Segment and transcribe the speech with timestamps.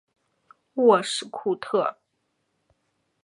[0.73, 1.97] 沃什库特。